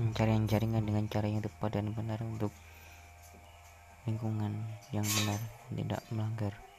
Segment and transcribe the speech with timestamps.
[0.00, 2.48] pencarian jaringan dengan cara yang tepat dan benar untuk
[4.08, 4.56] lingkungan
[4.96, 6.69] yang benar tidak melanggar.